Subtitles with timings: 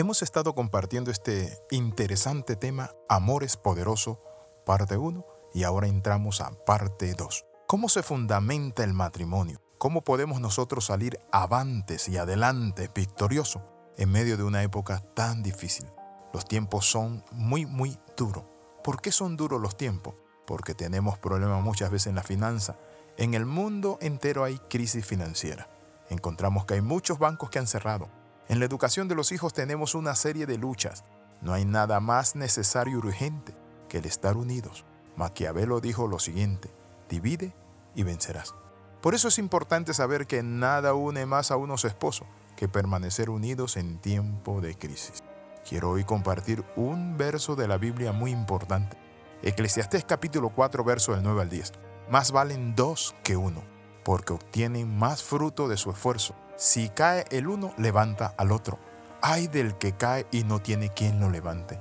[0.00, 4.18] Hemos estado compartiendo este interesante tema, Amor es poderoso,
[4.64, 7.44] parte 1, y ahora entramos a parte 2.
[7.66, 9.60] ¿Cómo se fundamenta el matrimonio?
[9.76, 13.62] ¿Cómo podemos nosotros salir avantes y adelante, victorioso,
[13.98, 15.84] en medio de una época tan difícil?
[16.32, 18.44] Los tiempos son muy, muy duros.
[18.82, 20.14] ¿Por qué son duros los tiempos?
[20.46, 22.78] Porque tenemos problemas muchas veces en la finanza.
[23.18, 25.68] En el mundo entero hay crisis financiera.
[26.08, 28.08] Encontramos que hay muchos bancos que han cerrado
[28.50, 31.04] en la educación de los hijos tenemos una serie de luchas.
[31.40, 33.54] No hay nada más necesario y urgente
[33.88, 34.84] que el estar unidos.
[35.14, 36.68] Maquiavelo dijo lo siguiente,
[37.08, 37.54] divide
[37.94, 38.56] y vencerás.
[39.02, 43.76] Por eso es importante saber que nada une más a unos esposos que permanecer unidos
[43.76, 45.22] en tiempo de crisis.
[45.66, 48.98] Quiero hoy compartir un verso de la Biblia muy importante.
[49.42, 51.72] Eclesiastés capítulo 4, verso del 9 al 10.
[52.10, 53.62] Más valen dos que uno,
[54.04, 58.78] porque obtienen más fruto de su esfuerzo si cae el uno, levanta al otro.
[59.22, 61.80] Hay del que cae y no tiene quien lo levante.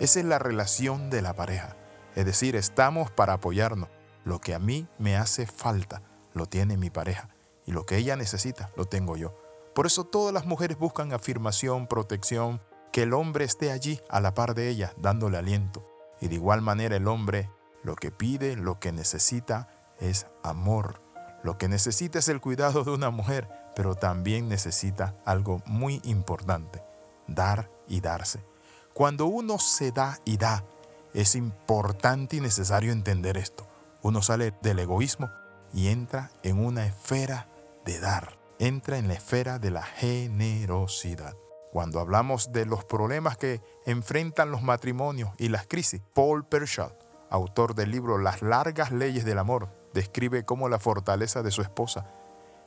[0.00, 1.76] Esa es la relación de la pareja.
[2.14, 3.88] Es decir, estamos para apoyarnos.
[4.24, 6.02] Lo que a mí me hace falta,
[6.34, 7.30] lo tiene mi pareja.
[7.64, 9.34] Y lo que ella necesita, lo tengo yo.
[9.74, 12.60] Por eso todas las mujeres buscan afirmación, protección,
[12.92, 15.88] que el hombre esté allí a la par de ella, dándole aliento.
[16.20, 17.50] Y de igual manera el hombre
[17.82, 21.00] lo que pide, lo que necesita es amor.
[21.42, 26.82] Lo que necesita es el cuidado de una mujer, pero también necesita algo muy importante,
[27.26, 28.44] dar y darse.
[28.92, 30.64] Cuando uno se da y da,
[31.14, 33.66] es importante y necesario entender esto.
[34.02, 35.30] Uno sale del egoísmo
[35.72, 37.48] y entra en una esfera
[37.84, 41.34] de dar, entra en la esfera de la generosidad.
[41.72, 46.96] Cuando hablamos de los problemas que enfrentan los matrimonios y las crisis, Paul Pershall,
[47.30, 52.06] autor del libro Las largas leyes del amor, describe cómo la fortaleza de su esposa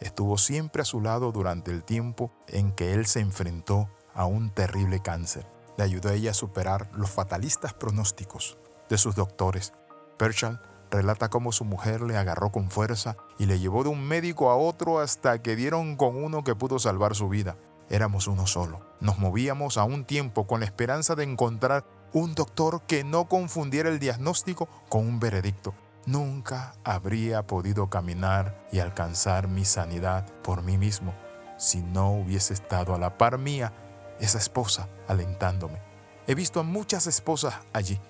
[0.00, 4.50] estuvo siempre a su lado durante el tiempo en que él se enfrentó a un
[4.50, 5.46] terrible cáncer.
[5.76, 8.58] Le ayudó a ella a superar los fatalistas pronósticos
[8.88, 9.72] de sus doctores.
[10.16, 14.50] Pershall relata cómo su mujer le agarró con fuerza y le llevó de un médico
[14.50, 17.56] a otro hasta que dieron con uno que pudo salvar su vida.
[17.90, 18.80] Éramos uno solo.
[19.00, 23.88] Nos movíamos a un tiempo con la esperanza de encontrar un doctor que no confundiera
[23.88, 25.74] el diagnóstico con un veredicto
[26.08, 31.14] nunca habría podido caminar y alcanzar mi sanidad por mí mismo
[31.58, 33.72] si no hubiese estado a la par mía
[34.18, 35.80] esa esposa alentándome.
[36.26, 38.00] He visto a muchas esposas allí,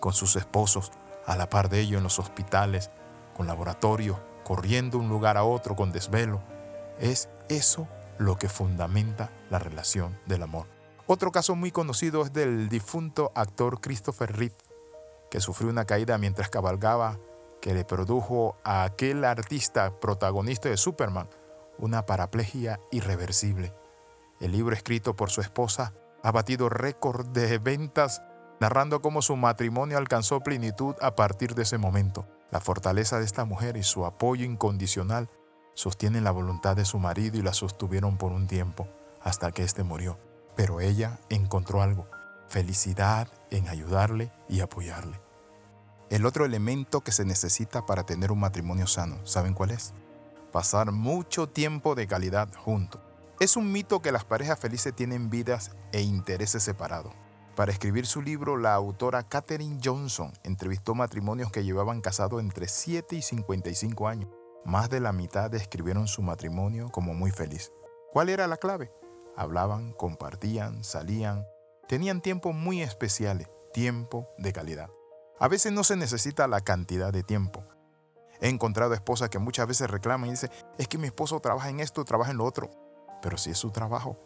[0.00, 0.92] con sus esposos
[1.26, 2.90] a la par de ellos en los hospitales,
[3.36, 6.42] con laboratorios, corriendo un lugar a otro con desvelo.
[6.98, 7.86] Es eso
[8.18, 10.66] lo que fundamenta la relación del amor.
[11.06, 14.56] Otro caso muy conocido es del difunto actor Christopher Reeve,
[15.30, 17.18] que sufrió una caída mientras cabalgaba
[17.62, 21.30] que le produjo a aquel artista protagonista de Superman
[21.78, 23.72] una paraplegia irreversible.
[24.40, 28.20] El libro escrito por su esposa ha batido récord de ventas,
[28.60, 32.26] narrando cómo su matrimonio alcanzó plenitud a partir de ese momento.
[32.50, 35.30] La fortaleza de esta mujer y su apoyo incondicional
[35.74, 38.88] sostienen la voluntad de su marido y la sostuvieron por un tiempo,
[39.22, 40.18] hasta que éste murió.
[40.56, 42.08] Pero ella encontró algo,
[42.48, 45.31] felicidad en ayudarle y apoyarle.
[46.12, 49.94] El otro elemento que se necesita para tener un matrimonio sano, ¿saben cuál es?
[50.52, 53.00] Pasar mucho tiempo de calidad juntos.
[53.40, 57.14] Es un mito que las parejas felices tienen vidas e intereses separados.
[57.56, 63.16] Para escribir su libro, la autora Katherine Johnson entrevistó matrimonios que llevaban casados entre 7
[63.16, 64.28] y 55 años.
[64.66, 67.72] Más de la mitad describieron su matrimonio como muy feliz.
[68.12, 68.92] ¿Cuál era la clave?
[69.34, 71.46] Hablaban, compartían, salían,
[71.88, 74.90] tenían tiempo muy especiales, tiempo de calidad.
[75.38, 77.64] A veces no se necesita la cantidad de tiempo.
[78.40, 81.80] He encontrado esposas que muchas veces reclaman y dicen, es que mi esposo trabaja en
[81.80, 82.70] esto, trabaja en lo otro.
[83.22, 84.18] Pero si es su trabajo,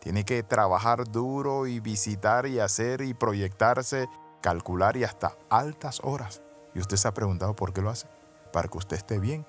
[0.00, 4.08] tiene que trabajar duro y visitar y hacer y proyectarse,
[4.42, 6.42] calcular y hasta altas horas.
[6.74, 8.08] Y usted se ha preguntado por qué lo hace.
[8.52, 9.46] Para que usted esté bien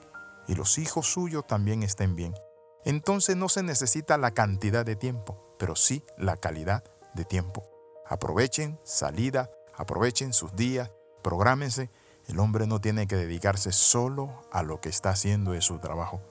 [0.47, 2.33] y los hijos suyos también estén bien.
[2.85, 6.83] Entonces no se necesita la cantidad de tiempo, pero sí la calidad
[7.13, 7.63] de tiempo.
[8.05, 10.91] Aprovechen salida, aprovechen sus días,
[11.23, 11.89] Prográmense,
[12.27, 16.21] el hombre no tiene que dedicarse solo a lo que está haciendo de su trabajo.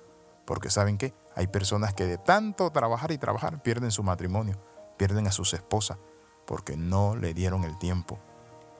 [0.46, 4.56] Porque saben qué, hay personas que de tanto trabajar y trabajar pierden su matrimonio,
[4.96, 5.98] pierden a sus esposas,
[6.46, 8.18] porque no le dieron el tiempo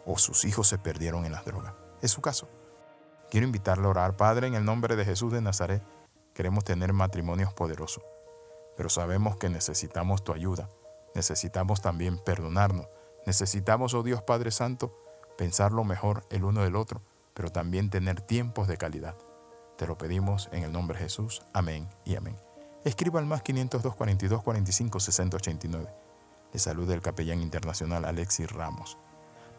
[0.07, 1.75] o sus hijos se perdieron en las drogas.
[2.01, 2.49] Es su caso.
[3.31, 5.83] Quiero invitarle a orar, Padre, en el nombre de Jesús de Nazaret.
[6.35, 8.05] Queremos tener matrimonios poderosos,
[8.77, 10.69] pero sabemos que necesitamos tu ayuda.
[11.15, 12.89] Necesitamos también perdonarnos.
[13.27, 14.99] Necesitamos, oh Dios Padre Santo,
[15.37, 17.03] pensar lo mejor el uno del otro,
[17.35, 19.17] pero también tener tiempos de calidad.
[19.77, 21.43] Te lo pedimos en el nombre de Jesús.
[21.53, 22.37] Amén y amén.
[22.85, 25.91] Escriba al más 502 42 45 60 89.
[26.53, 28.99] Le saluda el capellán internacional Alexis Ramos.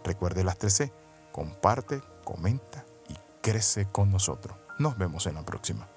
[0.03, 0.91] Recuerde las 3C,
[1.31, 4.57] comparte, comenta y crece con nosotros.
[4.77, 5.87] Nos vemos en la próxima.